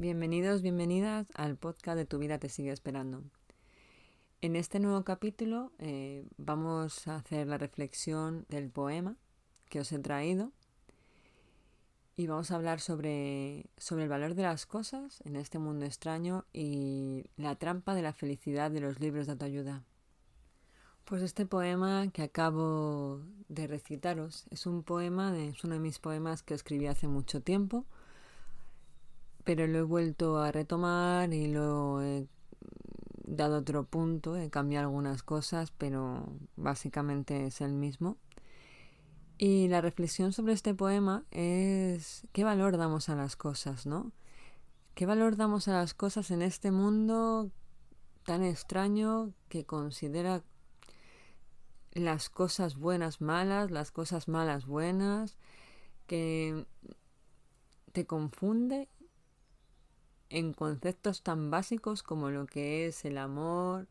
Bienvenidos, 0.00 0.62
bienvenidas 0.62 1.26
al 1.34 1.58
podcast 1.58 1.98
de 1.98 2.06
Tu 2.06 2.16
vida 2.16 2.38
te 2.38 2.48
sigue 2.48 2.72
esperando. 2.72 3.22
En 4.40 4.56
este 4.56 4.80
nuevo 4.80 5.04
capítulo 5.04 5.72
eh, 5.78 6.26
vamos 6.38 7.06
a 7.06 7.16
hacer 7.16 7.46
la 7.46 7.58
reflexión 7.58 8.46
del 8.48 8.70
poema 8.70 9.18
que 9.68 9.78
os 9.78 9.92
he 9.92 9.98
traído 9.98 10.52
y 12.16 12.26
vamos 12.28 12.50
a 12.50 12.54
hablar 12.54 12.80
sobre, 12.80 13.66
sobre 13.76 14.04
el 14.04 14.08
valor 14.08 14.34
de 14.34 14.44
las 14.44 14.64
cosas 14.64 15.20
en 15.26 15.36
este 15.36 15.58
mundo 15.58 15.84
extraño 15.84 16.46
y 16.50 17.26
la 17.36 17.56
trampa 17.56 17.94
de 17.94 18.00
la 18.00 18.14
felicidad 18.14 18.70
de 18.70 18.80
los 18.80 19.00
libros 19.00 19.26
de 19.26 19.32
autoayuda. 19.32 19.84
Pues 21.04 21.20
este 21.20 21.44
poema 21.44 22.08
que 22.10 22.22
acabo 22.22 23.20
de 23.48 23.66
recitaros 23.66 24.46
es 24.48 24.64
un 24.64 24.82
poema, 24.82 25.30
de, 25.30 25.50
es 25.50 25.62
uno 25.62 25.74
de 25.74 25.80
mis 25.80 25.98
poemas 25.98 26.42
que 26.42 26.54
escribí 26.54 26.86
hace 26.86 27.06
mucho 27.06 27.42
tiempo, 27.42 27.84
pero 29.44 29.66
lo 29.66 29.78
he 29.78 29.82
vuelto 29.82 30.38
a 30.38 30.52
retomar 30.52 31.32
y 31.32 31.48
lo 31.48 32.02
he 32.02 32.26
dado 33.24 33.58
otro 33.58 33.84
punto, 33.84 34.36
he 34.36 34.50
cambiado 34.50 34.88
algunas 34.88 35.22
cosas, 35.22 35.70
pero 35.70 36.32
básicamente 36.56 37.46
es 37.46 37.60
el 37.60 37.72
mismo. 37.72 38.16
Y 39.38 39.68
la 39.68 39.80
reflexión 39.80 40.32
sobre 40.32 40.52
este 40.52 40.74
poema 40.74 41.24
es 41.30 42.26
qué 42.32 42.44
valor 42.44 42.76
damos 42.76 43.08
a 43.08 43.16
las 43.16 43.36
cosas, 43.36 43.86
¿no? 43.86 44.12
¿Qué 44.94 45.06
valor 45.06 45.36
damos 45.36 45.68
a 45.68 45.72
las 45.72 45.94
cosas 45.94 46.30
en 46.30 46.42
este 46.42 46.70
mundo 46.70 47.50
tan 48.24 48.44
extraño 48.44 49.32
que 49.48 49.64
considera 49.64 50.42
las 51.92 52.28
cosas 52.28 52.76
buenas 52.76 53.20
malas, 53.20 53.70
las 53.70 53.90
cosas 53.92 54.28
malas 54.28 54.66
buenas, 54.66 55.38
que 56.06 56.66
te 57.92 58.06
confunde 58.06 58.88
en 60.30 60.52
conceptos 60.54 61.22
tan 61.22 61.50
básicos 61.50 62.02
como 62.02 62.30
lo 62.30 62.46
que 62.46 62.86
es 62.86 63.04
el 63.04 63.18
amor, 63.18 63.88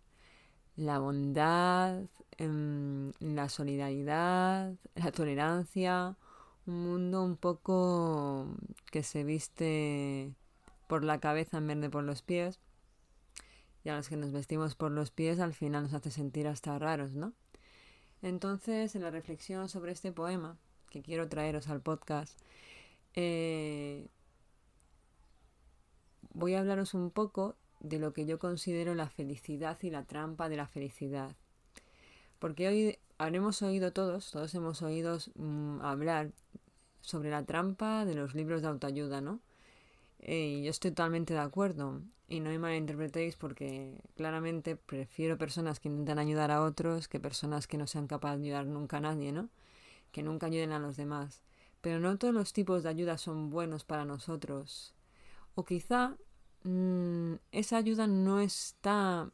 la 0.76 1.00
bondad, 1.00 2.04
em, 2.38 3.12
la 3.20 3.50
solidaridad, 3.50 4.74
la 4.96 5.12
tolerancia, 5.12 6.16
un 6.66 6.84
mundo 6.84 7.24
un 7.24 7.36
poco 7.38 8.48
que 8.92 9.04
se 9.04 9.24
viste 9.24 10.34
por 10.88 11.04
la 11.04 11.20
cabeza 11.20 11.58
en 11.58 11.68
vez 11.68 11.82
de 11.82 11.90
por 11.90 12.04
los 12.04 12.22
pies. 12.22 12.60
Y 13.84 13.90
a 13.90 13.96
los 13.96 14.10
que 14.10 14.18
nos 14.18 14.32
vestimos 14.32 14.76
por 14.76 14.92
los 14.92 15.12
pies 15.12 15.40
al 15.40 15.54
final 15.54 15.84
nos 15.84 15.94
hace 15.94 16.12
sentir 16.12 16.48
hasta 16.48 16.78
raros, 16.80 17.12
¿no? 17.14 17.34
Entonces, 18.22 18.96
en 18.96 19.04
la 19.04 19.12
reflexión 19.12 19.70
sobre 19.70 19.92
este 19.94 20.12
poema 20.12 20.58
que 20.90 21.02
quiero 21.02 21.30
traeros 21.30 21.70
al 21.70 21.82
podcast, 21.82 22.38
eh, 23.16 24.08
voy 26.34 26.54
a 26.54 26.60
hablaros 26.60 26.94
un 26.94 27.12
poco 27.12 27.56
de 27.80 28.00
lo 28.00 28.14
que 28.14 28.26
yo 28.26 28.40
considero 28.40 28.96
la 28.96 29.10
felicidad 29.10 29.78
y 29.82 29.90
la 29.90 30.04
trampa 30.04 30.50
de 30.50 30.58
la 30.58 30.68
felicidad. 30.68 31.36
Porque 32.40 32.68
hoy 32.68 32.98
habremos 33.18 33.62
oído 33.62 33.92
todos, 33.94 34.32
todos 34.32 34.54
hemos 34.56 34.82
oído 34.82 35.18
mm, 35.36 35.82
hablar 35.82 36.32
sobre 37.02 37.30
la 37.30 37.44
trampa 37.44 38.06
de 38.06 38.16
los 38.16 38.36
libros 38.36 38.62
de 38.62 38.68
autoayuda, 38.68 39.22
¿no? 39.22 39.40
Eh, 40.20 40.60
y 40.60 40.64
yo 40.64 40.70
estoy 40.72 40.92
totalmente 40.92 41.34
de 41.34 41.40
acuerdo. 41.40 42.02
Y 42.28 42.42
no 42.42 42.52
me 42.52 42.60
malinterpretéis 42.60 43.36
porque 43.36 44.04
claramente 44.16 44.76
prefiero 44.76 45.38
personas 45.38 45.80
que 45.80 45.90
intentan 45.90 46.20
ayudar 46.20 46.52
a 46.52 46.62
otros 46.64 47.08
que 47.08 47.20
personas 47.20 47.66
que 47.66 47.78
no 47.78 47.88
sean 47.88 48.08
capaces 48.08 48.40
de 48.40 48.48
ayudar 48.48 48.68
nunca 48.68 48.98
a 48.98 49.02
nadie, 49.02 49.32
¿no? 49.32 49.50
Que 50.12 50.22
nunca 50.22 50.48
ayuden 50.48 50.72
a 50.72 50.80
los 50.80 50.96
demás. 50.96 51.42
Pero 51.82 52.00
no 52.00 52.18
todos 52.18 52.34
los 52.34 52.54
tipos 52.54 52.84
de 52.84 52.90
ayuda 52.90 53.18
son 53.18 53.50
buenos 53.50 53.84
para 53.84 54.06
nosotros. 54.06 54.94
O 55.60 55.66
quizá 55.66 56.02
Mm, 56.64 57.36
esa 57.52 57.78
ayuda 57.78 58.08
no 58.08 58.40
está, 58.42 59.32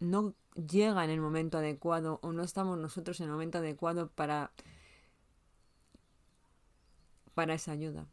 no 0.00 0.34
llega 0.54 1.04
en 1.04 1.10
el 1.10 1.20
momento 1.20 1.58
adecuado 1.58 2.18
o 2.22 2.32
no 2.32 2.42
estamos 2.42 2.78
nosotros 2.78 3.20
en 3.20 3.26
el 3.26 3.32
momento 3.32 3.58
adecuado 3.58 4.08
para, 4.08 4.52
para 7.34 7.54
esa 7.54 7.72
ayuda. 7.72 8.06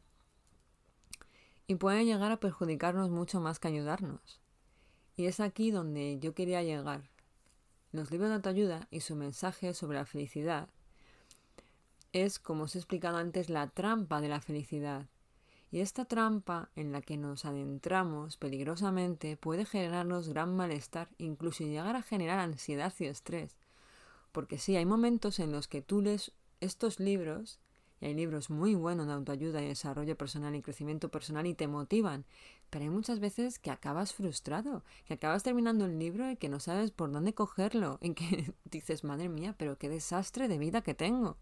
Y 1.68 1.76
puede 1.76 2.06
llegar 2.06 2.32
a 2.32 2.40
perjudicarnos 2.40 3.10
mucho 3.10 3.40
más 3.40 3.60
que 3.60 3.68
ayudarnos. 3.68 4.42
Y 5.16 5.26
es 5.26 5.40
aquí 5.40 5.72
donde 5.72 6.18
yo 6.20 6.34
quería 6.34 6.64
llegar. 6.64 7.10
Los 7.92 8.12
libros 8.12 8.30
de 8.30 8.36
autoayuda 8.36 8.88
y 8.92 9.02
su 9.02 9.16
mensaje 9.16 9.74
sobre 9.74 9.98
la 9.98 10.06
felicidad 10.06 10.68
es, 12.12 12.40
como 12.40 12.64
os 12.64 12.76
he 12.76 12.80
explicado 12.80 13.18
antes, 13.18 13.50
la 13.50 13.68
trampa 13.68 14.22
de 14.22 14.30
la 14.30 14.42
felicidad 14.42 15.08
y 15.72 15.82
esta 15.82 16.06
trampa 16.06 16.70
en 16.76 16.92
la 16.92 17.02
que 17.02 17.18
nos 17.18 17.46
adentramos 17.46 18.38
peligrosamente 18.38 19.38
puede 19.38 19.66
generarnos 19.66 20.30
gran 20.30 20.56
malestar, 20.56 21.10
incluso 21.18 21.64
llegar 21.64 21.96
a 21.96 22.02
generar 22.02 22.40
ansiedad 22.40 22.94
y 23.00 23.06
estrés. 23.06 23.56
Porque 24.32 24.58
sí, 24.58 24.76
hay 24.76 24.86
momentos 24.86 25.40
en 25.40 25.52
los 25.52 25.68
que 25.68 25.82
tú 25.82 26.02
lees 26.02 26.32
estos 26.60 27.00
libros, 27.00 27.60
y 28.02 28.06
hay 28.06 28.14
libros 28.14 28.50
muy 28.50 28.76
buenos 28.76 29.08
de 29.08 29.14
autoayuda 29.14 29.62
y 29.62 29.68
desarrollo 29.68 30.18
personal 30.18 30.56
y 30.56 30.62
crecimiento 30.62 31.10
personal 31.10 31.46
y 31.46 31.54
te 31.54 31.68
motivan, 31.68 32.26
pero 32.70 32.84
hay 32.84 32.90
muchas 32.90 33.20
veces 33.20 33.60
que 33.60 33.72
acabas 33.72 34.14
frustrado, 34.14 34.84
que 35.06 35.16
acabas 35.16 35.44
terminando 35.44 35.86
el 35.86 36.00
libro 36.00 36.32
y 36.32 36.38
que 36.38 36.50
no 36.50 36.60
sabes 36.60 36.92
por 36.92 37.12
dónde 37.12 37.34
cogerlo, 37.34 37.98
en 38.02 38.16
que 38.16 38.54
dices, 38.66 39.04
madre 39.04 39.30
mía, 39.30 39.54
pero 39.58 39.78
qué 39.78 39.90
desastre 39.90 40.48
de 40.48 40.58
vida 40.58 40.82
que 40.82 40.94
tengo 40.94 41.38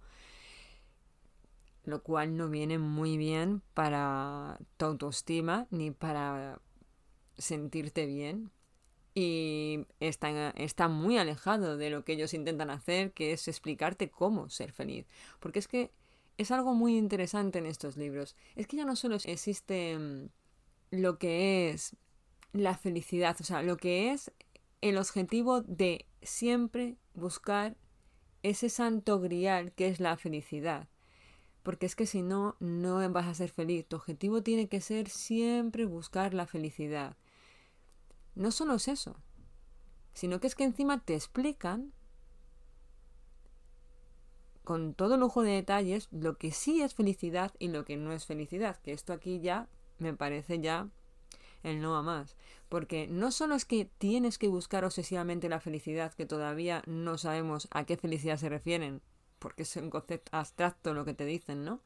lo 1.87 2.03
cual 2.03 2.35
no 2.35 2.49
viene 2.49 2.77
muy 2.79 3.17
bien 3.17 3.61
para 3.73 4.59
tu 4.75 4.85
autoestima 4.85 5.67
ni 5.71 5.91
para 5.91 6.59
sentirte 7.37 8.05
bien. 8.05 8.51
Y 9.15 9.85
está, 10.01 10.49
está 10.49 10.89
muy 10.89 11.17
alejado 11.17 11.77
de 11.77 11.89
lo 11.89 12.03
que 12.03 12.11
ellos 12.11 12.33
intentan 12.33 12.71
hacer, 12.71 13.13
que 13.13 13.31
es 13.31 13.47
explicarte 13.47 14.09
cómo 14.09 14.49
ser 14.49 14.73
feliz. 14.73 15.07
Porque 15.39 15.59
es 15.59 15.69
que 15.69 15.93
es 16.37 16.51
algo 16.51 16.73
muy 16.73 16.97
interesante 16.97 17.59
en 17.59 17.65
estos 17.65 17.95
libros. 17.95 18.35
Es 18.57 18.67
que 18.67 18.75
ya 18.75 18.83
no 18.83 18.97
solo 18.97 19.15
existe 19.23 19.97
mm, 19.97 20.27
lo 20.91 21.17
que 21.17 21.69
es 21.69 21.95
la 22.51 22.75
felicidad, 22.75 23.37
o 23.39 23.45
sea, 23.45 23.61
lo 23.63 23.77
que 23.77 24.11
es 24.11 24.33
el 24.81 24.97
objetivo 24.97 25.61
de 25.61 26.05
siempre 26.21 26.97
buscar 27.13 27.77
ese 28.43 28.67
santo 28.67 29.21
grial 29.21 29.71
que 29.71 29.87
es 29.87 30.01
la 30.01 30.17
felicidad 30.17 30.89
porque 31.67 31.85
es 31.85 31.97
que 31.97 32.05
si 32.05 32.21
no, 32.21 32.55
no 32.61 33.11
vas 33.11 33.27
a 33.27 33.33
ser 33.33 33.49
feliz. 33.49 33.85
Tu 33.85 33.97
objetivo 33.97 34.41
tiene 34.41 34.69
que 34.69 34.79
ser 34.79 35.09
siempre 35.09 35.83
buscar 35.83 36.33
la 36.33 36.47
felicidad. 36.47 37.17
No 38.35 38.51
solo 38.51 38.75
es 38.75 38.87
eso, 38.87 39.17
sino 40.13 40.39
que 40.39 40.47
es 40.47 40.55
que 40.55 40.63
encima 40.63 41.03
te 41.03 41.13
explican 41.13 41.91
con 44.63 44.93
todo 44.93 45.17
lujo 45.17 45.41
de 45.41 45.51
detalles 45.51 46.07
lo 46.11 46.37
que 46.37 46.53
sí 46.53 46.81
es 46.81 46.95
felicidad 46.95 47.51
y 47.59 47.67
lo 47.67 47.83
que 47.83 47.97
no 47.97 48.13
es 48.13 48.25
felicidad, 48.25 48.77
que 48.77 48.93
esto 48.93 49.11
aquí 49.11 49.41
ya 49.41 49.67
me 49.99 50.13
parece 50.13 50.61
ya 50.61 50.87
el 51.63 51.81
no 51.81 51.97
a 51.97 52.01
más. 52.01 52.37
Porque 52.69 53.07
no 53.09 53.29
solo 53.29 53.55
es 53.55 53.65
que 53.65 53.83
tienes 53.83 54.37
que 54.37 54.47
buscar 54.47 54.85
obsesivamente 54.85 55.49
la 55.49 55.59
felicidad, 55.59 56.13
que 56.13 56.25
todavía 56.25 56.81
no 56.85 57.17
sabemos 57.17 57.67
a 57.71 57.83
qué 57.83 57.97
felicidad 57.97 58.37
se 58.37 58.47
refieren, 58.47 59.01
porque 59.39 59.63
es 59.63 59.75
un 59.75 59.89
concepto 59.89 60.35
abstracto 60.35 60.93
lo 60.93 61.05
que 61.05 61.13
te 61.13 61.25
dicen, 61.25 61.63
¿no? 61.63 61.81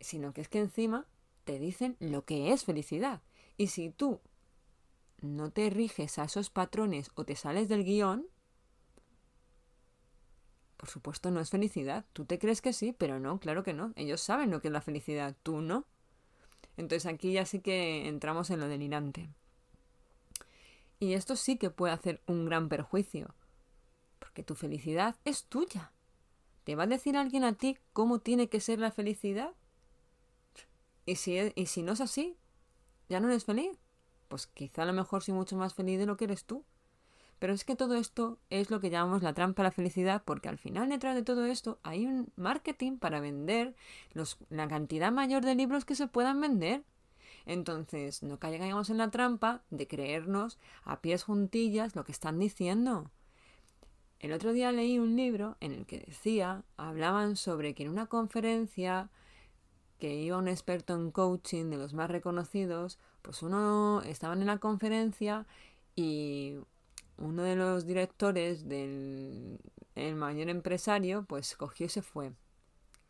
Sino 0.00 0.32
que 0.32 0.42
es 0.42 0.48
que 0.48 0.58
encima 0.58 1.06
te 1.44 1.58
dicen 1.58 1.96
lo 2.00 2.24
que 2.24 2.52
es 2.52 2.64
felicidad. 2.64 3.22
Y 3.56 3.68
si 3.68 3.90
tú 3.90 4.20
no 5.20 5.50
te 5.50 5.70
riges 5.70 6.18
a 6.18 6.24
esos 6.24 6.50
patrones 6.50 7.10
o 7.14 7.24
te 7.24 7.36
sales 7.36 7.68
del 7.68 7.84
guion, 7.84 8.26
por 10.76 10.88
supuesto 10.90 11.30
no 11.30 11.40
es 11.40 11.50
felicidad. 11.50 12.04
Tú 12.12 12.24
te 12.24 12.38
crees 12.38 12.60
que 12.60 12.72
sí, 12.72 12.92
pero 12.92 13.18
no, 13.18 13.40
claro 13.40 13.62
que 13.62 13.72
no. 13.72 13.92
Ellos 13.96 14.20
saben 14.20 14.50
lo 14.50 14.60
que 14.60 14.68
es 14.68 14.72
la 14.72 14.82
felicidad, 14.82 15.34
tú 15.42 15.60
no. 15.60 15.86
Entonces 16.76 17.06
aquí 17.06 17.32
ya 17.32 17.46
sí 17.46 17.60
que 17.60 18.08
entramos 18.08 18.50
en 18.50 18.60
lo 18.60 18.68
delirante. 18.68 19.28
Y 20.98 21.14
esto 21.14 21.36
sí 21.36 21.56
que 21.56 21.70
puede 21.70 21.94
hacer 21.94 22.22
un 22.26 22.46
gran 22.46 22.68
perjuicio, 22.68 23.34
porque 24.18 24.42
tu 24.42 24.54
felicidad 24.54 25.16
es 25.24 25.44
tuya. 25.44 25.92
¿Te 26.66 26.74
va 26.74 26.82
a 26.82 26.88
decir 26.88 27.16
alguien 27.16 27.44
a 27.44 27.52
ti 27.52 27.78
cómo 27.92 28.18
tiene 28.18 28.48
que 28.48 28.58
ser 28.58 28.80
la 28.80 28.90
felicidad? 28.90 29.52
¿Y 31.04 31.14
si, 31.14 31.52
y 31.54 31.66
si 31.66 31.82
no 31.84 31.92
es 31.92 32.00
así? 32.00 32.36
¿Ya 33.08 33.20
no 33.20 33.28
eres 33.28 33.44
feliz? 33.44 33.78
Pues 34.26 34.48
quizá 34.48 34.82
a 34.82 34.86
lo 34.86 34.92
mejor 34.92 35.22
soy 35.22 35.34
mucho 35.34 35.56
más 35.56 35.74
feliz 35.74 36.00
de 36.00 36.06
lo 36.06 36.16
que 36.16 36.24
eres 36.24 36.44
tú. 36.44 36.64
Pero 37.38 37.52
es 37.52 37.64
que 37.64 37.76
todo 37.76 37.94
esto 37.94 38.40
es 38.50 38.68
lo 38.68 38.80
que 38.80 38.90
llamamos 38.90 39.22
la 39.22 39.32
trampa 39.32 39.62
a 39.62 39.66
la 39.66 39.70
felicidad, 39.70 40.24
porque 40.24 40.48
al 40.48 40.58
final 40.58 40.88
detrás 40.88 41.14
de 41.14 41.22
todo 41.22 41.46
esto 41.46 41.78
hay 41.84 42.04
un 42.04 42.32
marketing 42.34 42.98
para 42.98 43.20
vender 43.20 43.76
los, 44.12 44.36
la 44.50 44.66
cantidad 44.66 45.12
mayor 45.12 45.44
de 45.44 45.54
libros 45.54 45.84
que 45.84 45.94
se 45.94 46.08
puedan 46.08 46.40
vender. 46.40 46.82
Entonces, 47.44 48.24
no 48.24 48.40
caigamos 48.40 48.90
en 48.90 48.98
la 48.98 49.12
trampa 49.12 49.62
de 49.70 49.86
creernos 49.86 50.58
a 50.82 51.00
pies 51.00 51.22
juntillas 51.22 51.94
lo 51.94 52.02
que 52.02 52.10
están 52.10 52.40
diciendo. 52.40 53.08
El 54.20 54.32
otro 54.32 54.52
día 54.52 54.72
leí 54.72 54.98
un 54.98 55.16
libro 55.16 55.56
en 55.60 55.72
el 55.72 55.86
que 55.86 56.00
decía, 56.00 56.64
hablaban 56.76 57.36
sobre 57.36 57.74
que 57.74 57.82
en 57.82 57.90
una 57.90 58.06
conferencia 58.06 59.10
que 59.98 60.14
iba 60.14 60.38
un 60.38 60.48
experto 60.48 60.94
en 60.94 61.10
coaching 61.10 61.70
de 61.70 61.76
los 61.76 61.94
más 61.94 62.10
reconocidos, 62.10 62.98
pues 63.22 63.42
uno 63.42 64.02
estaban 64.02 64.40
en 64.40 64.46
la 64.46 64.58
conferencia 64.58 65.46
y 65.94 66.56
uno 67.18 67.42
de 67.42 67.56
los 67.56 67.86
directores 67.86 68.68
del 68.68 69.58
mayor 70.14 70.48
empresario, 70.48 71.24
pues 71.24 71.56
cogió 71.56 71.86
y 71.86 71.88
se 71.88 72.02
fue, 72.02 72.32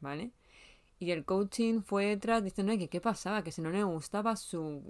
¿vale? 0.01 0.33
Y 0.99 1.11
el 1.11 1.25
coaching 1.25 1.83
fue 1.83 2.07
detrás 2.07 2.43
diciendo 2.43 2.77
que 2.79 2.89
qué 2.89 3.01
pasaba, 3.01 3.43
que 3.43 3.53
si 3.53 3.61
no 3.63 3.71
le 3.71 3.83
gustaba 3.85 4.37
su, 4.37 4.83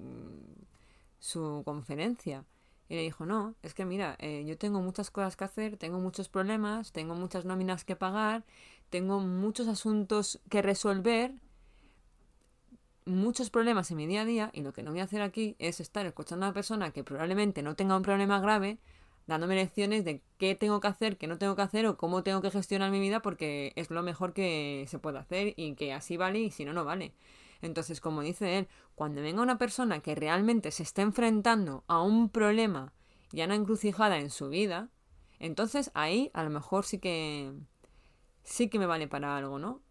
su 1.18 1.62
conferencia. 1.64 2.44
Y 2.88 2.94
le 2.94 3.02
dijo, 3.02 3.26
no, 3.26 3.54
es 3.62 3.74
que 3.74 3.84
mira, 3.84 4.16
eh, 4.20 4.44
yo 4.46 4.56
tengo 4.56 4.80
muchas 4.80 5.10
cosas 5.10 5.36
que 5.36 5.44
hacer, 5.44 5.76
tengo 5.76 5.98
muchos 5.98 6.28
problemas, 6.28 6.92
tengo 6.92 7.14
muchas 7.14 7.44
nóminas 7.44 7.84
que 7.84 7.96
pagar, 7.96 8.44
tengo 8.90 9.20
muchos 9.20 9.66
asuntos 9.66 10.40
que 10.48 10.62
resolver, 10.62 11.34
muchos 13.04 13.50
problemas 13.50 13.90
en 13.90 13.96
mi 13.96 14.06
día 14.06 14.22
a 14.22 14.24
día, 14.24 14.50
y 14.52 14.62
lo 14.62 14.72
que 14.72 14.82
no 14.82 14.92
voy 14.92 15.00
a 15.00 15.04
hacer 15.04 15.22
aquí 15.22 15.56
es 15.58 15.80
estar 15.80 16.06
escuchando 16.06 16.46
a 16.46 16.48
una 16.48 16.54
persona 16.54 16.92
que 16.92 17.02
probablemente 17.02 17.62
no 17.62 17.74
tenga 17.74 17.96
un 17.96 18.02
problema 18.02 18.40
grave, 18.40 18.78
dándome 19.26 19.56
lecciones 19.56 20.04
de 20.04 20.22
qué 20.38 20.54
tengo 20.54 20.80
que 20.80 20.88
hacer, 20.88 21.16
qué 21.16 21.26
no 21.26 21.38
tengo 21.38 21.56
que 21.56 21.62
hacer 21.62 21.86
o 21.86 21.96
cómo 21.96 22.22
tengo 22.22 22.40
que 22.42 22.50
gestionar 22.50 22.90
mi 22.90 23.00
vida 23.00 23.20
porque 23.20 23.72
es 23.76 23.90
lo 23.90 24.02
mejor 24.02 24.32
que 24.32 24.86
se 24.88 24.98
puede 25.00 25.18
hacer 25.18 25.54
y 25.56 25.74
que 25.74 25.92
así 25.92 26.16
vale 26.16 26.38
y 26.38 26.50
si 26.50 26.64
no, 26.64 26.72
no 26.72 26.84
vale. 26.84 27.12
Entonces, 27.62 28.00
como 28.00 28.22
dice 28.22 28.58
él, 28.58 28.68
cuando 28.94 29.22
venga 29.22 29.42
una 29.42 29.58
persona 29.58 30.00
que 30.00 30.14
realmente 30.14 30.70
se 30.70 30.82
está 30.82 31.02
enfrentando 31.02 31.84
a 31.86 32.02
un 32.02 32.28
problema 32.28 32.92
y 33.32 33.40
a 33.40 33.46
una 33.46 33.54
encrucijada 33.54 34.18
en 34.18 34.30
su 34.30 34.48
vida, 34.48 34.90
entonces 35.38 35.90
ahí 35.94 36.30
a 36.34 36.44
lo 36.44 36.50
mejor 36.50 36.84
sí 36.84 36.98
que 36.98 37.52
sí 38.42 38.68
que 38.68 38.78
me 38.78 38.86
vale 38.86 39.08
para 39.08 39.36
algo, 39.36 39.58
¿no? 39.58 39.82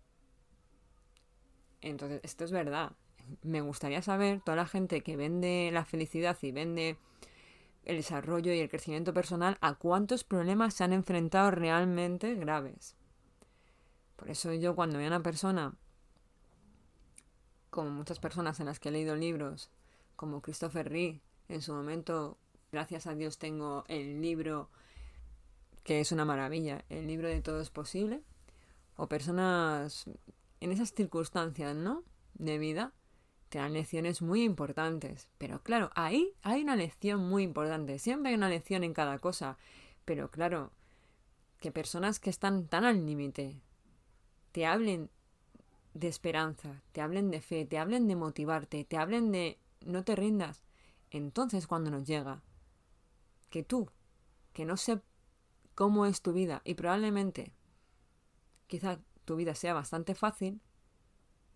Entonces, 1.81 2.21
esto 2.23 2.43
es 2.43 2.51
verdad. 2.51 2.93
Me 3.43 3.61
gustaría 3.61 4.01
saber 4.01 4.41
toda 4.41 4.55
la 4.55 4.67
gente 4.67 5.01
que 5.01 5.17
vende 5.17 5.69
la 5.73 5.85
felicidad 5.85 6.37
y 6.41 6.51
vende 6.51 6.97
el 7.83 7.97
desarrollo 7.97 8.51
y 8.53 8.59
el 8.59 8.69
crecimiento 8.69 9.13
personal 9.13 9.57
a 9.61 9.75
cuántos 9.75 10.23
problemas 10.23 10.73
se 10.73 10.83
han 10.83 10.93
enfrentado 10.93 11.51
realmente 11.51 12.35
graves. 12.35 12.95
Por 14.15 14.29
eso 14.29 14.53
yo 14.53 14.75
cuando 14.75 14.97
veo 14.97 15.07
a 15.07 15.09
una 15.09 15.23
persona, 15.23 15.75
como 17.75 17.91
muchas 17.91 18.19
personas 18.19 18.61
en 18.61 18.67
las 18.67 18.79
que 18.79 18.87
he 18.87 18.91
leído 18.93 19.17
libros, 19.17 19.69
como 20.15 20.41
Christopher 20.41 20.89
Ree, 20.89 21.19
en 21.49 21.61
su 21.61 21.73
momento, 21.73 22.37
gracias 22.71 23.05
a 23.05 23.15
Dios 23.15 23.37
tengo 23.37 23.83
el 23.89 24.21
libro 24.21 24.69
que 25.83 25.99
es 25.99 26.13
una 26.13 26.23
maravilla, 26.23 26.85
el 26.89 27.05
libro 27.05 27.27
de 27.27 27.41
todo 27.41 27.59
es 27.59 27.69
posible, 27.69 28.23
o 28.95 29.07
personas 29.07 30.05
en 30.61 30.71
esas 30.71 30.93
circunstancias, 30.93 31.75
¿no? 31.75 32.03
De 32.33 32.57
vida, 32.57 32.93
te 33.49 33.57
dan 33.57 33.73
lecciones 33.73 34.21
muy 34.21 34.43
importantes. 34.43 35.27
Pero 35.37 35.61
claro, 35.61 35.91
ahí 35.95 36.33
hay 36.43 36.63
una 36.63 36.77
lección 36.77 37.27
muy 37.27 37.43
importante. 37.43 37.99
Siempre 37.99 38.29
hay 38.29 38.35
una 38.35 38.49
lección 38.49 38.85
en 38.85 38.93
cada 38.93 39.19
cosa. 39.19 39.57
Pero 40.05 40.31
claro, 40.31 40.71
que 41.59 41.71
personas 41.71 42.19
que 42.19 42.29
están 42.29 42.67
tan 42.67 42.85
al 42.85 43.05
límite 43.05 43.59
te 44.53 44.65
hablen 44.65 45.09
de 45.95 46.09
esperanza, 46.09 46.83
te 46.91 47.01
hablen 47.01 47.31
de 47.31 47.41
fe, 47.41 47.65
te 47.65 47.79
hablen 47.79 48.07
de 48.07 48.17
motivarte, 48.17 48.83
te 48.83 48.97
hablen 48.97 49.31
de 49.31 49.57
no 49.85 50.03
te 50.03 50.15
rindas. 50.15 50.65
Entonces 51.09 51.67
cuando 51.67 51.89
nos 51.89 52.05
llega 52.05 52.43
que 53.49 53.63
tú, 53.63 53.89
que 54.51 54.65
no 54.65 54.75
sé 54.75 55.01
cómo 55.73 56.05
es 56.05 56.21
tu 56.21 56.33
vida 56.33 56.61
y 56.65 56.73
probablemente 56.73 57.53
quizá 58.67 58.99
tu 59.23 59.37
vida 59.37 59.55
sea 59.55 59.73
bastante 59.73 60.15
fácil, 60.15 60.59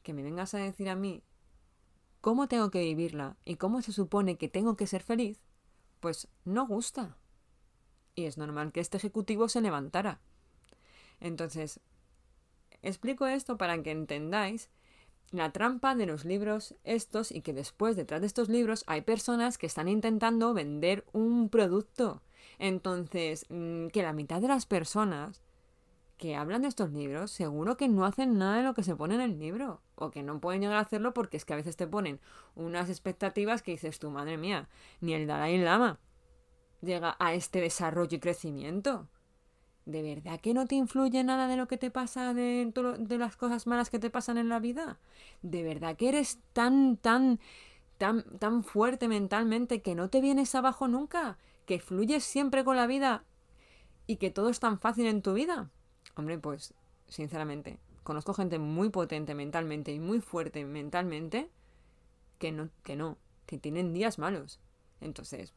que 0.03 0.13
me 0.13 0.24
vengas 0.24 0.53
a 0.53 0.59
decir 0.59 0.89
a 0.89 0.95
mí 0.95 1.21
cómo 2.21 2.47
tengo 2.47 2.71
que 2.71 2.80
vivirla 2.80 3.36
y 3.44 3.57
cómo 3.57 3.81
se 3.81 3.91
supone 3.91 4.38
que 4.38 4.47
tengo 4.47 4.77
que 4.77 4.88
ser 4.88 5.03
feliz, 5.03 5.41
pues 6.00 6.30
no 6.45 6.65
gusta. 6.65 7.18
Y 8.15 8.24
es 8.24 8.38
normal 8.38 8.71
que 8.71 8.80
este 8.80 8.95
ejecutivo 8.95 9.50
se 9.50 9.59
levantara. 9.59 10.21
Entonces, 11.19 11.81
explico 12.81 13.27
esto 13.27 13.57
para 13.57 13.81
que 13.81 13.91
entendáis 13.91 14.69
la 15.31 15.51
trampa 15.51 15.95
de 15.95 16.05
los 16.05 16.25
libros 16.25 16.75
estos 16.83 17.31
y 17.31 17.41
que 17.41 17.53
después 17.53 17.95
detrás 17.95 18.21
de 18.21 18.27
estos 18.27 18.49
libros 18.49 18.83
hay 18.87 19.01
personas 19.01 19.57
que 19.57 19.67
están 19.67 19.87
intentando 19.87 20.53
vender 20.53 21.05
un 21.13 21.49
producto. 21.49 22.21
Entonces, 22.57 23.45
mm, 23.49 23.87
que 23.87 24.03
la 24.03 24.13
mitad 24.13 24.41
de 24.41 24.47
las 24.47 24.65
personas 24.65 25.43
que 26.17 26.35
hablan 26.35 26.63
de 26.63 26.67
estos 26.67 26.91
libros 26.91 27.31
seguro 27.31 27.77
que 27.77 27.87
no 27.87 28.05
hacen 28.05 28.37
nada 28.37 28.57
de 28.57 28.63
lo 28.63 28.73
que 28.73 28.83
se 28.83 28.95
pone 28.95 29.15
en 29.15 29.21
el 29.21 29.39
libro. 29.39 29.81
O 29.95 30.11
que 30.11 30.21
no 30.21 30.39
pueden 30.41 30.61
llegar 30.61 30.77
a 30.77 30.81
hacerlo 30.81 31.13
porque 31.13 31.37
es 31.37 31.45
que 31.45 31.53
a 31.53 31.57
veces 31.57 31.77
te 31.77 31.87
ponen 31.87 32.19
unas 32.55 32.89
expectativas 32.89 33.61
que 33.61 33.71
dices 33.71 33.99
tú, 33.99 34.11
madre 34.11 34.37
mía, 34.37 34.67
ni 34.99 35.13
el 35.13 35.27
Dalai 35.27 35.57
Lama 35.57 35.99
llega 36.81 37.15
a 37.19 37.33
este 37.33 37.61
desarrollo 37.61 38.17
y 38.17 38.19
crecimiento. 38.19 39.07
¿De 39.89 40.03
verdad 40.03 40.39
que 40.39 40.53
no 40.53 40.68
te 40.68 40.75
influye 40.75 41.24
nada 41.24 41.47
de 41.47 41.57
lo 41.57 41.68
que 41.68 41.75
te 41.75 41.89
pasa, 41.89 42.36
de, 42.36 42.71
de 43.00 43.18
las 43.18 43.36
cosas 43.36 43.65
malas 43.65 43.89
que 43.89 43.97
te 43.97 44.12
pasan 44.12 44.38
en 44.38 44.47
la 44.47 44.59
vida? 44.59 45.00
¿De 45.41 45.63
verdad 45.63 45.95
que 45.97 46.09
eres 46.09 46.38
tan, 46.53 46.95
tan, 46.95 47.39
tan, 47.97 48.21
tan 48.38 48.63
fuerte 48.63 49.07
mentalmente 49.07 49.81
que 49.81 49.95
no 49.95 50.07
te 50.07 50.21
vienes 50.21 50.53
abajo 50.53 50.88
nunca? 50.88 51.39
¿Que 51.65 51.80
fluyes 51.80 52.24
siempre 52.24 52.63
con 52.63 52.75
la 52.75 52.86
vida 52.86 53.24
y 54.06 54.18
que 54.18 54.30
todo 54.30 54.50
es 54.50 54.59
tan 54.59 54.77
fácil 54.77 55.07
en 55.07 55.24
tu 55.24 55.33
vida? 55.33 55.71
Hombre, 56.13 56.38
pues, 56.38 56.75
sinceramente, 57.07 57.80
conozco 58.03 58.36
gente 58.36 58.59
muy 58.59 58.89
potente 58.89 59.33
mentalmente 59.33 59.91
y 59.91 60.00
muy 60.00 60.21
fuerte 60.21 60.65
mentalmente 60.65 61.50
que 62.38 62.51
no, 62.51 62.69
que 62.83 62.95
no, 62.95 63.18
que 63.47 63.57
tienen 63.57 63.91
días 63.91 64.19
malos. 64.19 64.59
Entonces, 65.01 65.56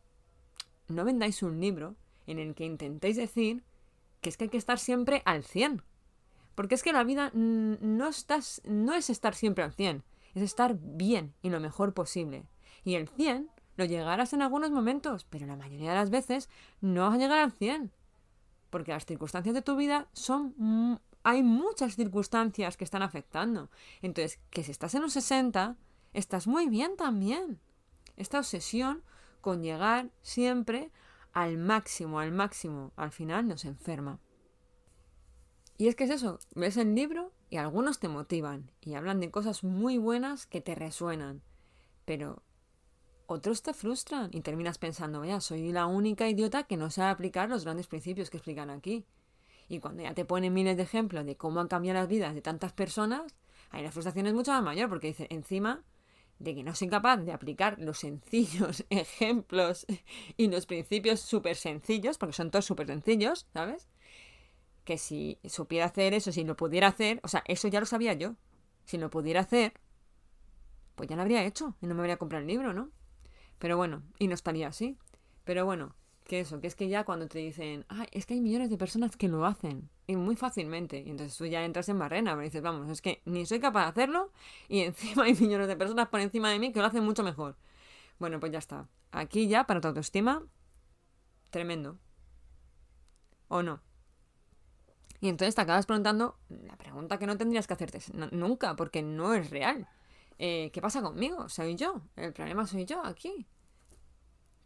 no 0.88 1.04
vendáis 1.04 1.42
un 1.42 1.60
libro 1.60 1.96
en 2.26 2.38
el 2.38 2.54
que 2.54 2.64
intentéis 2.64 3.18
decir 3.18 3.62
que 4.22 4.30
es 4.30 4.38
que 4.38 4.44
hay 4.44 4.50
que 4.50 4.56
estar 4.56 4.78
siempre 4.78 5.20
al 5.26 5.44
100. 5.44 5.82
Porque 6.54 6.74
es 6.74 6.82
que 6.82 6.94
la 6.94 7.04
vida 7.04 7.30
no, 7.34 8.08
estás, 8.08 8.62
no 8.64 8.94
es 8.94 9.10
estar 9.10 9.34
siempre 9.34 9.64
al 9.64 9.72
100, 9.72 10.02
es 10.34 10.42
estar 10.42 10.76
bien 10.80 11.34
y 11.42 11.50
lo 11.50 11.60
mejor 11.60 11.92
posible. 11.92 12.46
Y 12.84 12.94
el 12.94 13.08
100 13.08 13.50
lo 13.76 13.84
llegarás 13.84 14.32
en 14.32 14.42
algunos 14.42 14.70
momentos, 14.70 15.26
pero 15.28 15.46
la 15.46 15.56
mayoría 15.56 15.90
de 15.90 15.96
las 15.96 16.10
veces 16.10 16.48
no 16.80 17.02
vas 17.02 17.14
a 17.14 17.18
llegar 17.18 17.38
al 17.38 17.52
100 17.52 17.92
porque 18.72 18.92
las 18.92 19.04
circunstancias 19.04 19.54
de 19.54 19.60
tu 19.60 19.76
vida 19.76 20.08
son... 20.14 20.98
Hay 21.24 21.42
muchas 21.42 21.94
circunstancias 21.94 22.76
que 22.76 22.84
están 22.84 23.02
afectando. 23.02 23.70
Entonces, 24.00 24.40
que 24.50 24.64
si 24.64 24.72
estás 24.72 24.94
en 24.94 25.02
un 25.02 25.10
60, 25.10 25.76
estás 26.14 26.46
muy 26.46 26.68
bien 26.68 26.96
también. 26.96 27.60
Esta 28.16 28.38
obsesión 28.38 29.04
con 29.42 29.62
llegar 29.62 30.10
siempre 30.22 30.90
al 31.32 31.58
máximo, 31.58 32.20
al 32.20 32.32
máximo, 32.32 32.92
al 32.96 33.10
final 33.10 33.48
nos 33.48 33.64
enferma. 33.64 34.20
Y 35.78 35.88
es 35.88 35.96
que 35.96 36.04
es 36.04 36.10
eso, 36.10 36.38
ves 36.54 36.76
el 36.76 36.94
libro 36.94 37.32
y 37.50 37.56
algunos 37.56 37.98
te 37.98 38.08
motivan 38.08 38.70
y 38.80 38.94
hablan 38.94 39.20
de 39.20 39.30
cosas 39.30 39.64
muy 39.64 39.98
buenas 39.98 40.46
que 40.46 40.60
te 40.60 40.74
resuenan. 40.74 41.42
Pero 42.04 42.42
otros 43.26 43.62
te 43.62 43.72
frustran 43.72 44.30
y 44.32 44.42
terminas 44.42 44.78
pensando, 44.78 45.20
vaya, 45.20 45.40
soy 45.40 45.72
la 45.72 45.86
única 45.86 46.28
idiota 46.28 46.64
que 46.64 46.76
no 46.76 46.90
sabe 46.90 47.10
aplicar 47.10 47.48
los 47.48 47.64
grandes 47.64 47.88
principios 47.88 48.30
que 48.30 48.36
explican 48.36 48.70
aquí. 48.70 49.06
Y 49.68 49.80
cuando 49.80 50.02
ya 50.02 50.14
te 50.14 50.24
ponen 50.24 50.52
miles 50.52 50.76
de 50.76 50.82
ejemplos 50.82 51.24
de 51.24 51.36
cómo 51.36 51.60
han 51.60 51.68
cambiado 51.68 51.98
las 51.98 52.08
vidas 52.08 52.34
de 52.34 52.42
tantas 52.42 52.72
personas, 52.72 53.34
ahí 53.70 53.82
la 53.82 53.90
frustración 53.90 54.26
es 54.26 54.34
mucho 54.34 54.52
más 54.52 54.62
mayor 54.62 54.88
porque 54.88 55.08
dice, 55.08 55.26
encima 55.30 55.82
de 56.42 56.54
que 56.54 56.64
no 56.64 56.74
soy 56.74 56.88
capaz 56.88 57.18
de 57.18 57.32
aplicar 57.32 57.78
los 57.78 57.98
sencillos 57.98 58.84
ejemplos 58.90 59.86
y 60.36 60.48
los 60.48 60.66
principios 60.66 61.20
súper 61.20 61.56
sencillos, 61.56 62.18
porque 62.18 62.34
son 62.34 62.50
todos 62.50 62.64
súper 62.64 62.88
sencillos, 62.88 63.46
¿sabes? 63.52 63.88
Que 64.84 64.98
si 64.98 65.38
supiera 65.44 65.86
hacer 65.86 66.14
eso, 66.14 66.32
si 66.32 66.44
lo 66.44 66.56
pudiera 66.56 66.88
hacer, 66.88 67.20
o 67.22 67.28
sea, 67.28 67.44
eso 67.46 67.68
ya 67.68 67.80
lo 67.80 67.86
sabía 67.86 68.14
yo. 68.14 68.34
Si 68.84 68.98
lo 68.98 69.10
pudiera 69.10 69.40
hacer, 69.40 69.74
pues 70.96 71.08
ya 71.08 71.14
lo 71.14 71.22
habría 71.22 71.44
hecho 71.44 71.76
y 71.80 71.86
no 71.86 71.94
me 71.94 72.00
habría 72.00 72.16
comprado 72.16 72.42
el 72.42 72.48
libro, 72.48 72.72
¿no? 72.72 72.90
Pero 73.60 73.76
bueno, 73.76 74.02
y 74.18 74.26
no 74.26 74.34
estaría 74.34 74.66
así. 74.66 74.98
Pero 75.44 75.64
bueno, 75.64 75.94
que 76.24 76.40
eso, 76.40 76.60
que 76.60 76.66
es 76.66 76.74
que 76.74 76.88
ya 76.88 77.04
cuando 77.04 77.28
te 77.28 77.38
dicen, 77.38 77.84
ay, 77.88 78.08
es 78.10 78.26
que 78.26 78.34
hay 78.34 78.40
millones 78.40 78.70
de 78.70 78.78
personas 78.78 79.16
que 79.16 79.28
lo 79.28 79.46
hacen, 79.46 79.88
y 80.06 80.16
muy 80.16 80.36
fácilmente, 80.36 81.00
y 81.00 81.10
entonces 81.10 81.36
tú 81.36 81.46
ya 81.46 81.64
entras 81.64 81.88
en 81.88 81.98
barrena, 81.98 82.32
pero 82.32 82.42
dices, 82.42 82.62
vamos, 82.62 82.90
es 82.90 83.00
que 83.00 83.22
ni 83.24 83.46
soy 83.46 83.60
capaz 83.60 83.84
de 83.84 83.90
hacerlo, 83.90 84.32
y 84.68 84.80
encima 84.82 85.24
hay 85.24 85.34
millones 85.34 85.68
de 85.68 85.76
personas 85.76 86.08
por 86.08 86.20
encima 86.20 86.50
de 86.50 86.58
mí 86.58 86.72
que 86.72 86.80
lo 86.80 86.86
hacen 86.86 87.04
mucho 87.04 87.22
mejor. 87.22 87.56
Bueno, 88.18 88.40
pues 88.40 88.52
ya 88.52 88.58
está. 88.58 88.88
Aquí 89.10 89.48
ya, 89.48 89.64
para 89.64 89.80
tu 89.80 89.88
autoestima, 89.88 90.42
tremendo. 91.50 91.98
¿O 93.48 93.62
no? 93.62 93.80
Y 95.20 95.28
entonces 95.28 95.54
te 95.54 95.60
acabas 95.60 95.86
preguntando 95.86 96.36
la 96.48 96.76
pregunta 96.76 97.18
que 97.18 97.26
no 97.26 97.36
tendrías 97.36 97.66
que 97.66 97.74
hacerte 97.74 98.00
nunca, 98.32 98.74
porque 98.74 99.02
no 99.02 99.34
es 99.34 99.50
real. 99.50 99.88
Eh, 100.38 100.70
¿Qué 100.72 100.80
pasa 100.80 101.02
conmigo? 101.02 101.48
Soy 101.48 101.76
yo. 101.76 102.02
El 102.16 102.32
problema 102.32 102.66
soy 102.66 102.86
yo 102.86 103.04
aquí 103.04 103.46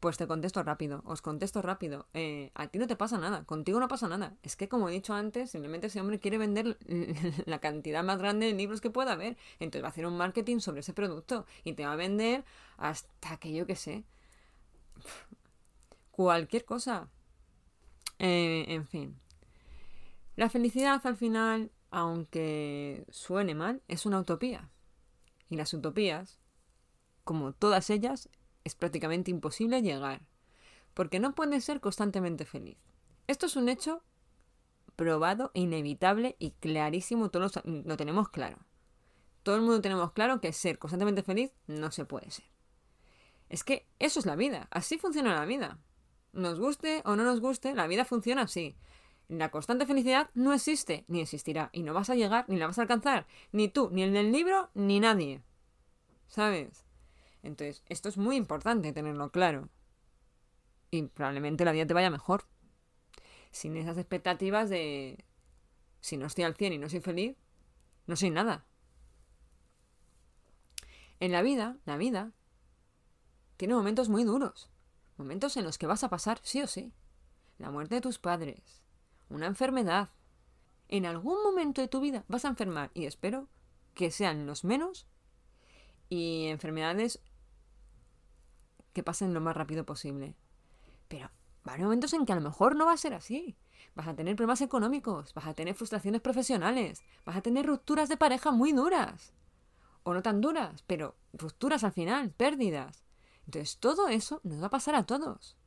Pues 0.06 0.18
te 0.18 0.28
contesto 0.28 0.62
rápido, 0.62 1.02
os 1.04 1.20
contesto 1.20 1.62
rápido. 1.62 2.06
Eh, 2.14 2.52
a 2.54 2.68
ti 2.68 2.78
no 2.78 2.86
te 2.86 2.94
pasa 2.94 3.18
nada, 3.18 3.42
contigo 3.42 3.80
no 3.80 3.88
pasa 3.88 4.06
nada. 4.06 4.36
Es 4.44 4.54
que 4.54 4.68
como 4.68 4.88
he 4.88 4.92
dicho 4.92 5.14
antes, 5.14 5.50
simplemente 5.50 5.88
ese 5.88 6.00
hombre 6.00 6.20
quiere 6.20 6.38
vender 6.38 6.78
la 7.44 7.58
cantidad 7.58 8.04
más 8.04 8.16
grande 8.18 8.46
de 8.46 8.52
libros 8.52 8.80
que 8.80 8.88
pueda 8.88 9.14
haber. 9.14 9.36
Entonces 9.58 9.82
va 9.82 9.88
a 9.88 9.90
hacer 9.90 10.06
un 10.06 10.16
marketing 10.16 10.60
sobre 10.60 10.78
ese 10.78 10.92
producto 10.92 11.44
y 11.64 11.72
te 11.72 11.84
va 11.84 11.94
a 11.94 11.96
vender 11.96 12.44
hasta 12.76 13.36
que 13.38 13.52
yo 13.52 13.66
que 13.66 13.75
sé. 13.75 14.04
Cualquier 16.12 16.64
cosa. 16.64 17.08
Eh, 18.20 18.66
en 18.68 18.86
fin. 18.86 19.18
La 20.36 20.48
felicidad 20.48 21.04
al 21.04 21.16
final, 21.16 21.72
aunque 21.90 23.04
suene 23.10 23.56
mal, 23.56 23.82
es 23.88 24.06
una 24.06 24.20
utopía. 24.20 24.70
Y 25.50 25.56
las 25.56 25.75
utopías, 25.75 26.38
como 27.25 27.52
todas 27.52 27.90
ellas, 27.90 28.28
es 28.66 28.75
prácticamente 28.75 29.30
imposible 29.30 29.80
llegar, 29.80 30.26
porque 30.92 31.20
no 31.20 31.37
puedes 31.37 31.64
ser 31.64 31.80
constantemente 31.80 32.44
feliz. 32.44 32.76
Esto 33.28 33.46
es 33.46 33.54
un 33.54 33.68
hecho 33.68 34.02
probado, 34.96 35.52
inevitable 35.54 36.35
y 36.40 36.50
clarísimo, 36.50 37.30
todos 37.30 37.61
lo 37.64 37.96
tenemos 37.96 38.28
claro. 38.28 38.58
Todo 39.44 39.54
el 39.54 39.62
mundo 39.62 39.80
tenemos 39.80 40.11
claro 40.11 40.40
que 40.40 40.52
ser 40.52 40.80
constantemente 40.80 41.23
feliz 41.23 41.52
no 41.68 41.92
se 41.92 42.04
puede 42.04 42.28
ser. 42.32 42.46
Es 43.49 43.62
que 43.62 43.87
eso 44.00 44.18
es 44.18 44.26
la 44.26 44.35
vida, 44.35 44.66
así 44.73 44.99
funciona 44.99 45.37
la 45.37 45.44
vida. 45.44 45.78
Nos 46.32 46.58
guste 46.58 47.02
o 47.04 47.14
no 47.14 47.23
nos 47.23 47.40
guste, 47.40 47.73
la 47.73 47.87
vida 47.87 48.04
funciona 48.04 48.42
así. 48.42 48.76
La 49.28 49.52
constante 49.52 49.87
felicidad 49.87 50.30
no 50.35 50.52
existe, 50.52 51.04
ni 51.06 51.20
existirá, 51.20 51.70
y 51.73 51.85
no 51.85 51.94
vas 51.94 52.11
a 52.11 52.16
llegar, 52.16 52.46
ni 52.49 52.56
la 52.56 52.66
vas 52.66 52.78
a 52.78 52.82
alcanzar, 52.82 53.28
ni 53.52 53.68
tú, 53.68 53.90
ni 53.92 54.02
el 54.02 54.12
del 54.12 54.32
libro, 54.32 54.70
ni 54.75 54.99
nadie. 54.99 55.42
¿Sabes? 56.26 56.86
Entonces, 57.46 57.82
esto 57.88 58.08
es 58.08 58.16
muy 58.16 58.36
importante 58.36 58.92
tenerlo 58.92 59.30
claro. 59.30 59.68
Y 60.90 61.02
probablemente 61.02 61.64
la 61.64 61.72
vida 61.72 61.86
te 61.86 61.94
vaya 61.94 62.10
mejor. 62.10 62.44
Sin 63.50 63.76
esas 63.76 63.96
expectativas 63.96 64.68
de 64.68 65.24
si 66.00 66.16
no 66.16 66.26
estoy 66.26 66.44
al 66.44 66.56
100 66.56 66.72
y 66.72 66.78
no 66.78 66.88
soy 66.88 67.00
feliz, 67.00 67.36
no 68.06 68.16
soy 68.16 68.30
nada. 68.30 68.66
En 71.20 71.32
la 71.32 71.42
vida, 71.42 71.78
la 71.86 71.96
vida 71.96 72.32
tiene 73.56 73.74
momentos 73.74 74.08
muy 74.08 74.24
duros. 74.24 74.68
Momentos 75.16 75.56
en 75.56 75.64
los 75.64 75.78
que 75.78 75.86
vas 75.86 76.04
a 76.04 76.10
pasar 76.10 76.40
sí 76.42 76.60
o 76.62 76.66
sí. 76.66 76.92
La 77.58 77.70
muerte 77.70 77.94
de 77.94 78.00
tus 78.00 78.18
padres, 78.18 78.82
una 79.30 79.46
enfermedad. 79.46 80.10
En 80.88 81.06
algún 81.06 81.42
momento 81.42 81.80
de 81.80 81.88
tu 81.88 82.00
vida 82.00 82.24
vas 82.28 82.44
a 82.44 82.48
enfermar 82.48 82.90
y 82.92 83.06
espero 83.06 83.48
que 83.94 84.10
sean 84.10 84.46
los 84.46 84.62
menos 84.62 85.06
y 86.08 86.46
enfermedades 86.46 87.20
que 88.96 89.02
pasen 89.02 89.34
lo 89.34 89.42
más 89.42 89.54
rápido 89.54 89.84
posible. 89.84 90.34
Pero 91.06 91.26
va 91.68 91.72
a 91.72 91.74
haber 91.74 91.84
momentos 91.84 92.14
en 92.14 92.24
que 92.24 92.32
a 92.32 92.34
lo 92.34 92.40
mejor 92.40 92.76
no 92.76 92.86
va 92.86 92.92
a 92.92 92.96
ser 92.96 93.12
así. 93.12 93.54
Vas 93.94 94.08
a 94.08 94.16
tener 94.16 94.36
problemas 94.36 94.62
económicos, 94.62 95.34
vas 95.34 95.46
a 95.46 95.52
tener 95.52 95.74
frustraciones 95.74 96.22
profesionales, 96.22 97.02
vas 97.26 97.36
a 97.36 97.42
tener 97.42 97.66
rupturas 97.66 98.08
de 98.08 98.16
pareja 98.16 98.52
muy 98.52 98.72
duras. 98.72 99.34
O 100.02 100.14
no 100.14 100.22
tan 100.22 100.40
duras, 100.40 100.82
pero 100.86 101.14
rupturas 101.34 101.84
al 101.84 101.92
final, 101.92 102.30
pérdidas. 102.30 103.04
Entonces 103.44 103.76
todo 103.76 104.08
eso 104.08 104.40
nos 104.44 104.62
va 104.62 104.68
a 104.68 104.70
pasar 104.70 104.94
a 104.94 105.04
todos. 105.04 105.58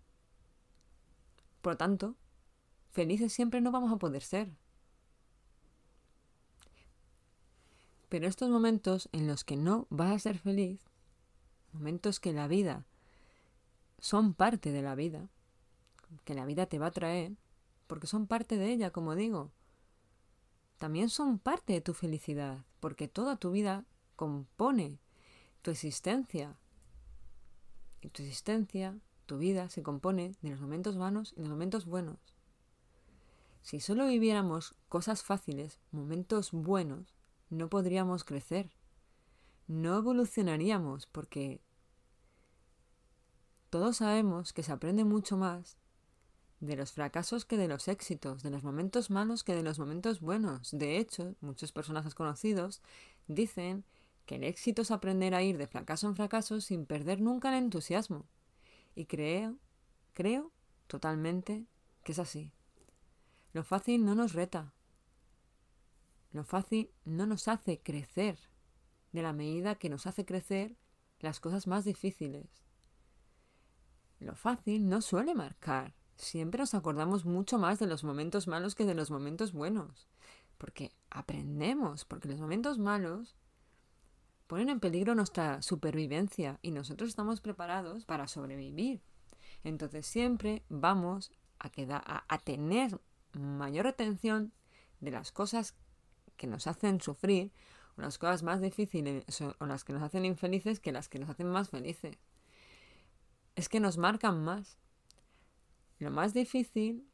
Por 1.61 1.73
lo 1.73 1.77
tanto, 1.77 2.15
felices 2.89 3.31
siempre 3.31 3.61
no 3.61 3.69
vamos 3.69 3.93
a 3.93 3.97
poder 3.97 4.23
ser. 4.23 4.49
Pero 8.09 8.25
estos 8.25 8.49
momentos 8.49 9.07
en 9.11 9.27
los 9.27 9.43
que 9.43 9.55
no 9.55 9.85
vas 9.91 10.13
a 10.13 10.17
ser 10.17 10.39
feliz, 10.39 10.81
momentos 11.73 12.19
que 12.19 12.33
la 12.33 12.47
vida 12.47 12.87
son 13.99 14.33
parte 14.33 14.71
de 14.71 14.81
la 14.81 14.95
vida, 14.95 15.29
que 16.25 16.33
la 16.33 16.45
vida 16.45 16.65
te 16.65 16.79
va 16.79 16.87
a 16.87 16.91
traer, 16.91 17.33
porque 17.87 18.07
son 18.07 18.27
parte 18.27 18.57
de 18.57 18.71
ella, 18.71 18.91
como 18.91 19.15
digo, 19.15 19.51
también 20.77 21.09
son 21.09 21.39
parte 21.39 21.73
de 21.73 21.81
tu 21.81 21.93
felicidad, 21.93 22.65
porque 22.79 23.07
toda 23.07 23.35
tu 23.35 23.51
vida 23.51 23.85
compone 24.15 24.99
tu 25.61 25.71
existencia. 25.71 26.57
Y 28.01 28.09
tu 28.09 28.23
existencia, 28.23 28.97
tu 29.25 29.37
vida, 29.37 29.69
se 29.69 29.83
compone 29.83 30.35
de 30.41 30.51
los 30.51 30.61
momentos 30.61 30.97
vanos 30.97 31.33
y 31.35 31.41
los 31.41 31.49
momentos 31.49 31.85
buenos. 31.85 32.17
Si 33.61 33.81
solo 33.81 34.07
viviéramos 34.07 34.73
cosas 34.87 35.21
fáciles, 35.21 35.79
momentos 35.91 36.51
buenos, 36.53 37.13
no 37.49 37.69
podríamos 37.69 38.23
crecer. 38.23 38.71
No 39.67 39.97
evolucionaríamos 39.97 41.07
porque 41.07 41.61
todos 43.69 43.97
sabemos 43.97 44.53
que 44.53 44.63
se 44.63 44.71
aprende 44.71 45.03
mucho 45.03 45.37
más 45.37 45.77
de 46.59 46.75
los 46.75 46.91
fracasos 46.91 47.45
que 47.45 47.57
de 47.57 47.67
los 47.67 47.87
éxitos, 47.87 48.43
de 48.43 48.49
los 48.49 48.63
momentos 48.63 49.09
malos 49.09 49.43
que 49.43 49.55
de 49.55 49.63
los 49.63 49.79
momentos 49.79 50.19
buenos. 50.19 50.71
De 50.71 50.97
hecho, 50.97 51.35
muchos 51.39 51.71
personajes 51.71 52.15
conocidos 52.15 52.81
dicen 53.27 53.85
que 54.25 54.35
el 54.35 54.43
éxito 54.43 54.81
es 54.81 54.91
aprender 54.91 55.33
a 55.33 55.41
ir 55.41 55.57
de 55.57 55.67
fracaso 55.67 56.07
en 56.07 56.15
fracaso 56.15 56.59
sin 56.61 56.85
perder 56.85 57.21
nunca 57.21 57.49
el 57.49 57.63
entusiasmo. 57.63 58.27
Y 58.95 59.05
creo, 59.05 59.57
creo 60.13 60.51
totalmente 60.87 61.65
que 62.03 62.11
es 62.11 62.19
así. 62.19 62.51
Lo 63.53 63.63
fácil 63.63 64.05
no 64.05 64.15
nos 64.15 64.33
reta, 64.33 64.73
lo 66.31 66.43
fácil 66.43 66.91
no 67.05 67.25
nos 67.25 67.47
hace 67.47 67.79
crecer 67.79 68.37
de 69.11 69.23
la 69.23 69.33
medida 69.33 69.75
que 69.75 69.89
nos 69.89 70.05
hace 70.05 70.25
crecer 70.25 70.75
las 71.19 71.39
cosas 71.39 71.65
más 71.65 71.85
difíciles. 71.85 72.68
Lo 74.19 74.35
fácil 74.35 74.87
no 74.89 75.01
suele 75.01 75.33
marcar. 75.33 75.93
Siempre 76.17 76.59
nos 76.59 76.73
acordamos 76.73 77.25
mucho 77.25 77.57
más 77.57 77.79
de 77.79 77.87
los 77.87 78.03
momentos 78.03 78.47
malos 78.47 78.75
que 78.75 78.85
de 78.85 78.93
los 78.93 79.11
momentos 79.11 79.53
buenos. 79.53 80.09
Porque 80.57 80.91
aprendemos, 81.09 82.03
porque 82.03 82.27
los 82.27 82.39
momentos 82.39 82.77
malos 82.77 83.37
ponen 84.47 84.69
en 84.69 84.79
peligro 84.79 85.15
nuestra 85.15 85.61
supervivencia 85.61 86.59
y 86.61 86.71
nosotros 86.71 87.09
estamos 87.09 87.39
preparados 87.39 88.05
para 88.05 88.27
sobrevivir. 88.27 89.01
Entonces 89.63 90.05
siempre 90.05 90.63
vamos 90.69 91.31
a, 91.59 91.69
a, 92.27 92.37
tener 92.39 92.99
mayor 93.33 93.87
atención 93.87 94.51
de 94.99 95.11
las 95.11 95.31
cosas 95.31 95.75
que 96.35 96.47
nos 96.47 96.67
hacen 96.67 96.99
sufrir, 96.99 97.51
o 97.97 98.01
las 98.01 98.17
cosas 98.17 98.43
más 98.43 98.59
difíciles, 98.59 99.23
o 99.59 99.65
las 99.65 99.83
que 99.83 99.93
nos 99.93 100.01
hacen 100.01 100.25
infelices, 100.25 100.79
que 100.79 100.91
las 100.91 101.09
que 101.09 101.19
nos 101.19 101.29
hacen 101.29 101.47
más 101.47 101.69
felices. 101.69 102.17
Es 103.59 103.67
que 103.67 103.81
nos 103.81 103.97
marcan 103.97 104.41
más. 104.41 104.77
Lo 105.97 106.11
más 106.11 106.33
difícil 106.33 107.05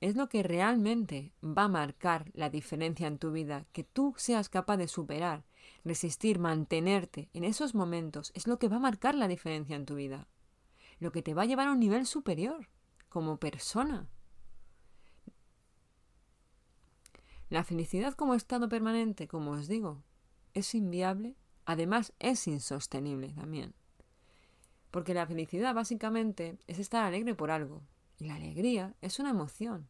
es 0.00 0.14
lo 0.14 0.28
que 0.28 0.44
realmente 0.44 1.32
va 1.42 1.64
a 1.64 1.68
marcar 1.68 2.30
la 2.32 2.48
diferencia 2.48 3.08
en 3.08 3.18
tu 3.18 3.32
vida, 3.32 3.66
que 3.72 3.82
tú 3.82 4.14
seas 4.16 4.48
capaz 4.48 4.76
de 4.76 4.86
superar, 4.86 5.44
resistir, 5.82 6.38
mantenerte 6.38 7.28
en 7.32 7.42
esos 7.42 7.74
momentos, 7.74 8.30
es 8.36 8.46
lo 8.46 8.60
que 8.60 8.68
va 8.68 8.76
a 8.76 8.78
marcar 8.78 9.16
la 9.16 9.26
diferencia 9.26 9.74
en 9.74 9.84
tu 9.84 9.96
vida, 9.96 10.28
lo 11.00 11.10
que 11.10 11.22
te 11.22 11.34
va 11.34 11.42
a 11.42 11.46
llevar 11.46 11.66
a 11.66 11.72
un 11.72 11.80
nivel 11.80 12.06
superior 12.06 12.68
como 13.08 13.40
persona. 13.40 14.06
La 17.50 17.64
felicidad 17.64 18.14
como 18.14 18.36
estado 18.36 18.68
permanente, 18.68 19.26
como 19.26 19.50
os 19.50 19.66
digo, 19.66 20.04
es 20.52 20.72
inviable, 20.76 21.34
además 21.64 22.12
es 22.20 22.46
insostenible 22.46 23.32
también. 23.32 23.74
Porque 24.94 25.12
la 25.12 25.26
felicidad 25.26 25.74
básicamente 25.74 26.56
es 26.68 26.78
estar 26.78 27.02
alegre 27.02 27.34
por 27.34 27.50
algo. 27.50 27.82
Y 28.20 28.26
la 28.26 28.36
alegría 28.36 28.94
es 29.00 29.18
una 29.18 29.30
emoción, 29.30 29.88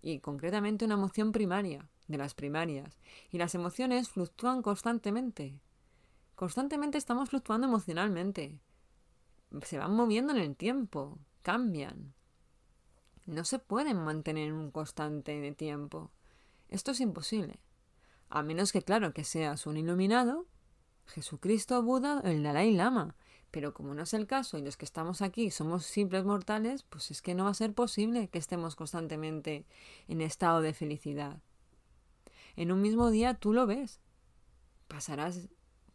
y 0.00 0.20
concretamente 0.20 0.84
una 0.84 0.94
emoción 0.94 1.32
primaria, 1.32 1.88
de 2.06 2.18
las 2.18 2.34
primarias. 2.34 3.00
Y 3.32 3.38
las 3.38 3.56
emociones 3.56 4.10
fluctúan 4.10 4.62
constantemente. 4.62 5.58
Constantemente 6.36 6.98
estamos 6.98 7.30
fluctuando 7.30 7.66
emocionalmente. 7.66 8.60
Se 9.62 9.76
van 9.76 9.96
moviendo 9.96 10.32
en 10.32 10.38
el 10.38 10.54
tiempo, 10.54 11.18
cambian. 11.42 12.14
No 13.26 13.44
se 13.44 13.58
pueden 13.58 14.04
mantener 14.04 14.50
en 14.50 14.54
un 14.54 14.70
constante 14.70 15.40
de 15.40 15.50
tiempo. 15.50 16.12
Esto 16.68 16.92
es 16.92 17.00
imposible. 17.00 17.58
A 18.28 18.44
menos 18.44 18.70
que, 18.70 18.82
claro, 18.82 19.14
que 19.14 19.24
seas 19.24 19.66
un 19.66 19.78
iluminado, 19.78 20.46
Jesucristo, 21.06 21.82
Buda, 21.82 22.20
el 22.22 22.44
Dalai 22.44 22.72
Lama. 22.72 23.16
Pero 23.54 23.72
como 23.72 23.94
no 23.94 24.02
es 24.02 24.12
el 24.14 24.26
caso 24.26 24.58
y 24.58 24.62
los 24.62 24.76
que 24.76 24.84
estamos 24.84 25.22
aquí 25.22 25.52
somos 25.52 25.86
simples 25.86 26.24
mortales, 26.24 26.82
pues 26.82 27.12
es 27.12 27.22
que 27.22 27.36
no 27.36 27.44
va 27.44 27.50
a 27.50 27.54
ser 27.54 27.72
posible 27.72 28.26
que 28.26 28.40
estemos 28.40 28.74
constantemente 28.74 29.64
en 30.08 30.20
estado 30.22 30.60
de 30.60 30.74
felicidad. 30.74 31.38
En 32.56 32.72
un 32.72 32.82
mismo 32.82 33.12
día 33.12 33.34
tú 33.34 33.52
lo 33.52 33.68
ves. 33.68 34.00
Pasarás 34.88 35.46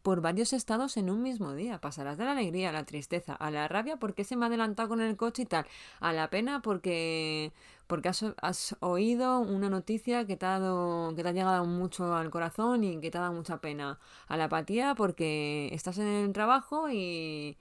por 0.01 0.21
varios 0.21 0.53
estados 0.53 0.97
en 0.97 1.09
un 1.09 1.21
mismo 1.21 1.53
día. 1.53 1.79
Pasarás 1.81 2.17
de 2.17 2.25
la 2.25 2.31
alegría 2.31 2.69
a 2.69 2.71
la 2.71 2.85
tristeza, 2.85 3.33
a 3.33 3.51
la 3.51 3.67
rabia 3.67 3.97
porque 3.97 4.23
se 4.23 4.35
me 4.35 4.45
ha 4.45 4.47
adelantado 4.47 4.89
con 4.89 5.01
el 5.01 5.17
coche 5.17 5.43
y 5.43 5.45
tal, 5.45 5.65
a 5.99 6.13
la 6.13 6.29
pena 6.29 6.61
porque, 6.61 7.51
porque 7.87 8.09
has, 8.09 8.75
oído 8.79 9.39
una 9.39 9.69
noticia 9.69 10.25
que 10.25 10.37
te, 10.37 10.45
ha 10.45 10.59
dado, 10.59 11.13
que 11.15 11.23
te 11.23 11.29
ha 11.29 11.33
llegado 11.33 11.65
mucho 11.65 12.15
al 12.15 12.29
corazón 12.29 12.83
y 12.83 12.99
que 12.99 13.11
te 13.11 13.17
ha 13.17 13.21
dado 13.21 13.33
mucha 13.33 13.59
pena, 13.61 13.99
a 14.27 14.37
la 14.37 14.45
apatía 14.45 14.95
porque 14.95 15.69
estás 15.73 15.97
en 15.97 16.07
el 16.07 16.33
trabajo 16.33 16.89
y, 16.89 17.57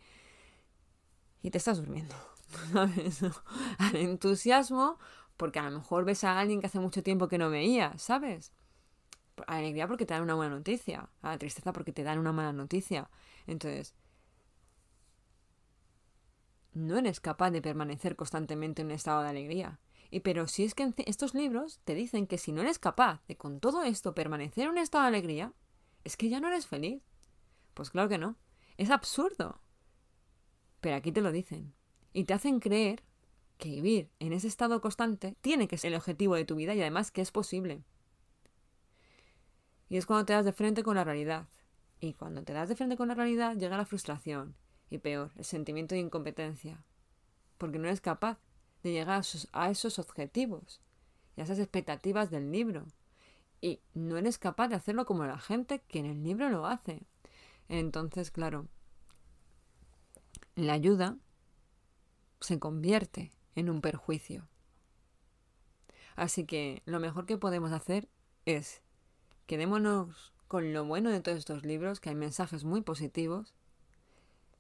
y 1.42 1.50
te 1.50 1.58
estás 1.58 1.78
durmiendo. 1.78 2.14
Al 3.78 3.96
entusiasmo, 3.96 4.98
porque 5.36 5.58
a 5.58 5.70
lo 5.70 5.78
mejor 5.78 6.04
ves 6.04 6.24
a 6.24 6.38
alguien 6.38 6.60
que 6.60 6.66
hace 6.66 6.80
mucho 6.80 7.02
tiempo 7.02 7.28
que 7.28 7.38
no 7.38 7.50
veías, 7.50 8.02
¿sabes? 8.02 8.52
Alegría 9.46 9.86
porque 9.86 10.06
te 10.06 10.14
dan 10.14 10.22
una 10.22 10.34
buena 10.34 10.54
noticia, 10.54 11.08
a 11.22 11.30
la 11.30 11.38
tristeza 11.38 11.72
porque 11.72 11.92
te 11.92 12.02
dan 12.02 12.18
una 12.18 12.32
mala 12.32 12.52
noticia. 12.52 13.10
Entonces, 13.46 13.94
no 16.74 16.96
eres 16.96 17.20
capaz 17.20 17.50
de 17.50 17.62
permanecer 17.62 18.16
constantemente 18.16 18.82
en 18.82 18.88
un 18.88 18.92
estado 18.92 19.22
de 19.22 19.28
alegría. 19.28 19.80
Y 20.10 20.20
pero 20.20 20.46
si 20.46 20.64
es 20.64 20.74
que 20.74 20.92
estos 21.06 21.34
libros 21.34 21.80
te 21.84 21.94
dicen 21.94 22.26
que 22.26 22.38
si 22.38 22.52
no 22.52 22.62
eres 22.62 22.78
capaz 22.78 23.20
de 23.26 23.36
con 23.36 23.60
todo 23.60 23.82
esto 23.82 24.14
permanecer 24.14 24.64
en 24.64 24.70
un 24.70 24.78
estado 24.78 25.02
de 25.04 25.08
alegría, 25.08 25.52
es 26.04 26.16
que 26.16 26.28
ya 26.28 26.40
no 26.40 26.48
eres 26.48 26.66
feliz. 26.66 27.02
Pues 27.74 27.90
claro 27.90 28.08
que 28.08 28.18
no. 28.18 28.36
Es 28.76 28.90
absurdo. 28.90 29.60
Pero 30.80 30.96
aquí 30.96 31.12
te 31.12 31.20
lo 31.20 31.32
dicen. 31.32 31.74
Y 32.12 32.24
te 32.24 32.34
hacen 32.34 32.60
creer 32.60 33.02
que 33.58 33.70
vivir 33.70 34.10
en 34.20 34.32
ese 34.32 34.46
estado 34.46 34.80
constante 34.80 35.36
tiene 35.40 35.68
que 35.68 35.76
ser 35.76 35.92
el 35.92 35.98
objetivo 35.98 36.36
de 36.36 36.44
tu 36.44 36.54
vida 36.54 36.74
y 36.74 36.80
además 36.80 37.10
que 37.10 37.20
es 37.20 37.32
posible. 37.32 37.82
Y 39.88 39.96
es 39.96 40.06
cuando 40.06 40.26
te 40.26 40.32
das 40.32 40.44
de 40.44 40.52
frente 40.52 40.82
con 40.82 40.96
la 40.96 41.04
realidad. 41.04 41.48
Y 42.00 42.14
cuando 42.14 42.42
te 42.42 42.52
das 42.52 42.68
de 42.68 42.76
frente 42.76 42.96
con 42.96 43.08
la 43.08 43.14
realidad 43.14 43.56
llega 43.56 43.76
la 43.76 43.86
frustración. 43.86 44.54
Y 44.90 44.98
peor, 44.98 45.32
el 45.36 45.44
sentimiento 45.44 45.94
de 45.94 46.00
incompetencia. 46.00 46.84
Porque 47.56 47.78
no 47.78 47.86
eres 47.86 48.00
capaz 48.00 48.38
de 48.82 48.92
llegar 48.92 49.22
a 49.52 49.70
esos, 49.70 49.98
objetivos 49.98 50.80
y 51.36 51.40
a 51.40 51.44
esas 51.44 51.58
expectativas 51.58 52.30
del 52.30 52.52
libro. 52.52 52.86
Y 53.60 53.80
no 53.94 54.16
eres 54.16 54.38
capaz 54.38 54.68
de 54.68 54.76
hacerlo 54.76 55.04
como 55.04 55.24
la 55.24 55.38
gente 55.38 55.80
que 55.88 55.98
en 55.98 56.06
el 56.06 56.22
libro 56.22 56.48
lo 56.48 56.66
hace. 56.66 57.02
Entonces, 57.68 58.30
claro, 58.30 58.68
la 60.54 60.74
ayuda 60.74 61.16
se 62.40 62.58
convierte 62.58 63.32
en 63.54 63.68
un 63.68 63.80
perjuicio. 63.80 64.46
Así 66.14 66.44
que 66.44 66.82
lo 66.84 67.00
mejor 67.00 67.26
que 67.26 67.36
podemos 67.36 67.72
hacer 67.72 68.08
es 68.44 68.82
quedémonos 69.48 70.34
con 70.46 70.74
lo 70.74 70.84
bueno 70.84 71.10
de 71.10 71.20
todos 71.20 71.38
estos 71.38 71.64
libros, 71.64 72.00
que 72.00 72.10
hay 72.10 72.14
mensajes 72.14 72.64
muy 72.64 72.82
positivos, 72.82 73.54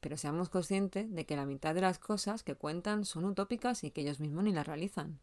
pero 0.00 0.16
seamos 0.16 0.48
conscientes 0.48 1.14
de 1.14 1.26
que 1.26 1.36
la 1.36 1.44
mitad 1.44 1.74
de 1.74 1.82
las 1.82 1.98
cosas 1.98 2.42
que 2.42 2.54
cuentan 2.54 3.04
son 3.04 3.26
utópicas 3.26 3.84
y 3.84 3.90
que 3.90 4.00
ellos 4.00 4.18
mismos 4.18 4.44
ni 4.44 4.52
las 4.52 4.66
realizan. 4.66 5.20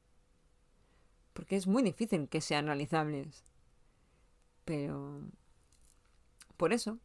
Porque 1.34 1.56
es 1.56 1.66
muy 1.66 1.82
difícil 1.82 2.30
que 2.30 2.42
sean 2.42 2.68
realizables. 2.68 3.44
Pero... 4.66 5.22
Por 6.58 6.72
eso, 6.72 7.00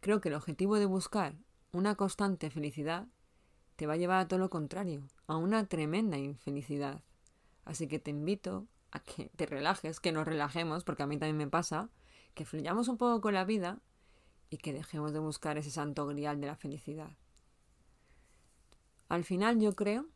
creo 0.00 0.20
que 0.20 0.28
el 0.28 0.36
objetivo 0.36 0.78
de 0.78 0.86
buscar 0.86 1.34
una 1.72 1.96
constante 1.96 2.48
felicidad 2.48 3.08
te 3.74 3.88
va 3.88 3.94
a 3.94 3.98
llevar 3.98 4.20
a 4.20 4.28
todo 4.28 4.38
lo 4.38 4.50
contrario, 4.50 5.02
a 5.26 5.36
una 5.36 5.66
tremenda 5.66 6.16
infelicidad. 6.16 7.02
Así 7.64 7.88
que 7.88 7.98
te 7.98 8.12
invito 8.12 8.68
a 8.90 9.00
que 9.00 9.30
te 9.36 9.46
relajes, 9.46 10.00
que 10.00 10.12
nos 10.12 10.26
relajemos, 10.26 10.84
porque 10.84 11.02
a 11.02 11.06
mí 11.06 11.18
también 11.18 11.36
me 11.36 11.48
pasa, 11.48 11.90
que 12.34 12.44
fluyamos 12.44 12.88
un 12.88 12.96
poco 12.96 13.20
con 13.20 13.34
la 13.34 13.44
vida 13.44 13.80
y 14.50 14.58
que 14.58 14.72
dejemos 14.72 15.12
de 15.12 15.18
buscar 15.18 15.58
ese 15.58 15.70
santo 15.70 16.06
grial 16.06 16.40
de 16.40 16.46
la 16.46 16.56
felicidad. 16.56 17.10
Al 19.08 19.24
final 19.24 19.58
yo 19.60 19.74
creo 19.74 20.06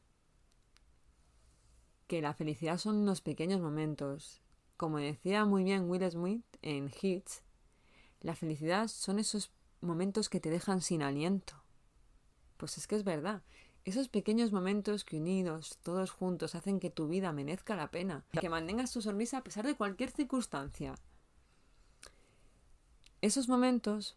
que 2.07 2.21
la 2.21 2.35
felicidad 2.35 2.79
son 2.79 2.97
unos 2.97 3.23
pequeños 3.23 3.61
momentos. 3.61 4.43
Como 4.77 4.99
decía 4.99 5.45
muy 5.45 5.65
bien 5.65 5.89
Will 5.89 6.11
Smith 6.11 6.45
en 6.61 6.91
Hits, 7.01 7.43
la 8.21 8.35
felicidad 8.35 8.89
son 8.89 9.19
esos 9.19 9.51
momentos 9.81 10.29
que 10.29 10.41
te 10.41 10.51
dejan 10.51 10.81
sin 10.81 11.03
aliento. 11.03 11.55
Pues 12.57 12.79
es 12.79 12.87
que 12.87 12.97
es 12.97 13.05
verdad. 13.05 13.43
Esos 13.85 14.09
pequeños 14.09 14.53
momentos 14.53 15.05
que 15.05 15.17
unidos, 15.17 15.79
todos 15.83 16.13
juntos, 16.13 16.55
hacen 16.55 16.79
que 16.79 16.91
tu 16.91 17.09
vida 17.09 17.33
merezca 17.33 17.75
la 17.75 17.91
pena. 17.91 18.25
Que 18.41 18.49
mantengas 18.49 18.93
tu 18.93 19.03
sonrisa 19.03 19.39
a 19.39 19.45
pesar 19.45 19.67
de 19.67 19.75
cualquier 19.75 20.11
circunstancia. 20.11 20.95
Esos 23.21 23.49
momentos 23.49 24.17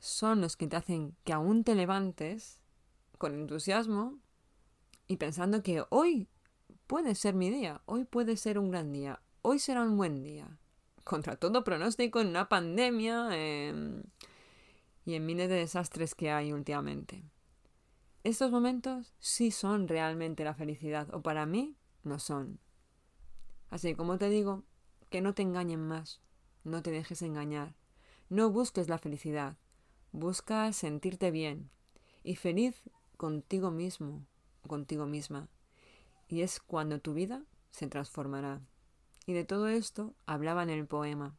son 0.00 0.40
los 0.40 0.56
que 0.56 0.68
te 0.68 0.76
hacen 0.76 1.16
que 1.24 1.32
aún 1.32 1.64
te 1.64 1.74
levantes 1.74 2.62
con 3.18 3.34
entusiasmo 3.34 4.18
y 5.06 5.16
pensando 5.16 5.62
que 5.62 5.84
hoy 5.90 6.28
puede 6.86 7.14
ser 7.14 7.34
mi 7.34 7.50
día, 7.50 7.82
hoy 7.86 8.04
puede 8.04 8.36
ser 8.36 8.58
un 8.58 8.70
gran 8.70 8.92
día, 8.92 9.20
hoy 9.42 9.58
será 9.58 9.82
un 9.82 9.96
buen 9.96 10.22
día. 10.22 10.58
Contra 11.04 11.36
todo 11.36 11.64
pronóstico 11.64 12.20
en 12.20 12.28
una 12.28 12.48
pandemia 12.48 13.28
em, 13.32 14.02
y 15.04 15.14
en 15.14 15.26
miles 15.26 15.48
de 15.48 15.56
desastres 15.56 16.14
que 16.14 16.30
hay 16.30 16.52
últimamente. 16.52 17.24
Estos 18.24 18.50
momentos 18.50 19.14
sí 19.18 19.50
son 19.50 19.88
realmente 19.88 20.44
la 20.44 20.54
felicidad, 20.54 21.12
o 21.14 21.22
para 21.22 21.46
mí 21.46 21.76
no 22.02 22.18
son. 22.18 22.58
Así 23.70 23.94
como 23.94 24.18
te 24.18 24.28
digo, 24.28 24.64
que 25.10 25.20
no 25.20 25.34
te 25.34 25.42
engañen 25.42 25.86
más, 25.86 26.20
no 26.64 26.82
te 26.82 26.90
dejes 26.90 27.22
engañar, 27.22 27.74
no 28.28 28.50
busques 28.50 28.88
la 28.88 28.98
felicidad, 28.98 29.56
Busca 30.12 30.72
sentirte 30.72 31.30
bien 31.30 31.70
y 32.24 32.36
feliz 32.36 32.74
contigo 33.18 33.70
mismo, 33.70 34.26
contigo 34.66 35.06
misma. 35.06 35.48
Y 36.28 36.40
es 36.40 36.60
cuando 36.60 36.98
tu 36.98 37.12
vida 37.12 37.44
se 37.70 37.88
transformará. 37.88 38.62
Y 39.26 39.34
de 39.34 39.44
todo 39.44 39.68
esto 39.68 40.14
hablaba 40.24 40.62
en 40.62 40.70
el 40.70 40.86
poema. 40.86 41.36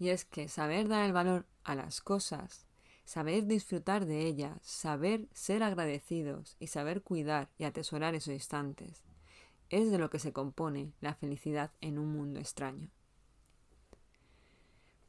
Y 0.00 0.08
es 0.08 0.24
que 0.24 0.48
saber 0.48 0.88
dar 0.88 1.04
el 1.04 1.12
valor 1.12 1.46
a 1.62 1.76
las 1.76 2.00
cosas, 2.00 2.66
saber 3.04 3.46
disfrutar 3.46 4.06
de 4.06 4.26
ellas, 4.26 4.58
saber 4.62 5.28
ser 5.32 5.62
agradecidos 5.62 6.56
y 6.60 6.68
saber 6.68 7.02
cuidar 7.02 7.50
y 7.58 7.64
atesorar 7.64 8.14
esos 8.14 8.34
instantes, 8.34 9.02
es 9.68 9.90
de 9.90 9.98
lo 9.98 10.10
que 10.10 10.18
se 10.18 10.32
compone 10.32 10.92
la 11.00 11.14
felicidad 11.14 11.72
en 11.80 11.98
un 11.98 12.12
mundo 12.12 12.40
extraño. 12.40 12.90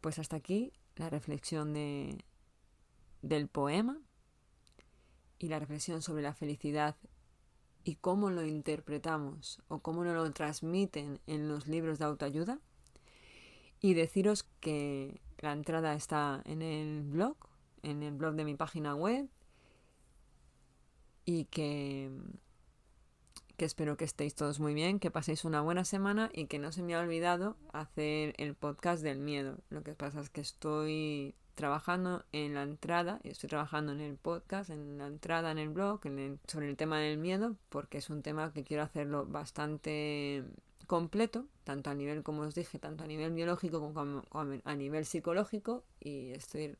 Pues 0.01 0.19
hasta 0.19 0.36
aquí 0.36 0.73
la 0.95 1.10
reflexión 1.10 1.73
de, 1.73 2.23
del 3.21 3.47
poema 3.47 3.99
y 5.39 5.47
la 5.47 5.60
reflexión 5.60 6.01
sobre 6.01 6.23
la 6.23 6.34
felicidad 6.34 6.95
y 7.84 7.95
cómo 7.95 8.30
lo 8.30 8.45
interpretamos 8.45 9.62
o 9.67 9.80
cómo 9.80 10.04
nos 10.04 10.15
lo 10.15 10.32
transmiten 10.32 11.19
en 11.25 11.47
los 11.47 11.67
libros 11.67 11.99
de 11.99 12.06
autoayuda. 12.06 12.60
Y 13.80 13.95
deciros 13.95 14.43
que 14.60 15.19
la 15.39 15.54
entrada 15.54 15.95
está 15.95 16.41
en 16.45 16.62
el 16.62 17.01
blog, 17.01 17.36
en 17.84 18.04
el 18.04 18.13
blog 18.13 18.36
de 18.36 18.46
mi 18.46 18.56
página 18.56 18.96
web 18.96 19.28
y 21.26 21.46
que 21.46 22.12
que 23.62 23.65
espero 23.65 23.96
que 23.96 24.06
estéis 24.06 24.34
todos 24.34 24.60
muy 24.60 24.74
bien, 24.74 24.98
que 24.98 25.12
paséis 25.12 25.46
una 25.46 25.62
buena 25.62 25.86
semana 25.86 26.32
y 26.34 26.48
que 26.48 26.58
no 26.58 26.72
se 26.72 26.82
me 26.82 26.96
ha 26.96 27.00
olvidado 27.00 27.58
hacer 27.74 28.34
el 28.38 28.56
podcast 28.56 29.04
del 29.04 29.20
miedo. 29.20 29.60
Lo 29.70 29.84
que 29.84 29.94
pasa 29.94 30.20
es 30.20 30.32
que 30.32 30.41
estoy 30.41 31.36
trabajando 31.54 32.26
en 32.32 32.56
la 32.56 32.63
entrada, 32.63 33.20
estoy 33.24 33.50
trabajando 33.50 33.91
en 33.91 34.00
el 34.00 34.17
podcast, 34.17 34.72
en 34.72 34.98
la 34.98 35.06
entrada 35.06 35.52
en 35.52 35.60
el 35.60 35.70
blog, 35.70 36.02
sobre 36.48 36.70
el 36.72 36.76
tema 36.76 36.98
del 36.98 37.20
miedo, 37.20 37.56
porque 37.70 38.00
es 38.00 38.10
un 38.10 38.24
tema 38.24 38.52
que 38.52 38.63
quiero 38.63 38.82
hacerlo 38.82 39.28
bastante 39.28 40.44
completo, 40.88 41.46
tanto 41.63 41.91
a 41.91 41.94
nivel, 41.94 42.24
como 42.24 42.41
os 42.41 42.56
dije, 42.56 42.80
tanto 42.80 43.04
a 43.04 43.08
nivel 43.08 43.32
biológico 43.32 43.80
como 43.80 44.24
a 44.63 44.76
nivel 44.76 45.06
psicológico, 45.06 45.84
y 46.00 46.32
estoy 46.32 46.78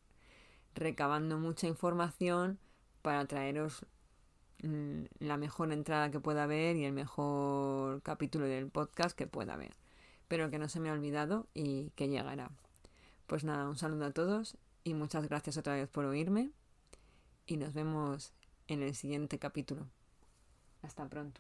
recabando 0.76 1.38
mucha 1.38 1.68
información 1.68 2.60
para 3.02 3.26
traeros 3.26 3.86
Mm, 4.64 5.06
la 5.20 5.38
mejor 5.38 5.72
entrada 5.74 6.12
que 6.12 6.20
pueda 6.20 6.44
haber 6.44 6.76
y 6.76 6.86
el 6.86 6.94
mejor 6.94 8.04
capítulo 8.04 8.46
del 8.46 8.70
podcast 8.70 9.18
que 9.18 9.28
pueda 9.28 9.56
haber. 9.56 9.76
Pero 10.28 10.50
que 10.50 10.60
no 10.60 10.70
se 10.70 10.80
me 10.80 10.90
ha 10.90 10.94
olvidado 10.94 11.48
y 11.54 11.90
que 11.92 12.08
llegará. 12.08 12.52
Pues 13.28 13.44
nada, 13.44 13.68
un 13.68 13.78
saludo 13.78 14.06
a 14.06 14.12
todos 14.12 14.58
y 14.84 14.94
muchas 14.94 15.28
gracias 15.28 15.58
otra 15.58 15.76
vez 15.76 15.90
por 15.90 16.06
oírme 16.06 16.52
y 17.48 17.58
nos 17.58 17.74
vemos 17.74 18.34
en 18.68 18.84
el 18.84 18.96
siguiente 18.96 19.40
capítulo. 19.40 19.88
Hasta 20.84 21.08
pronto. 21.08 21.40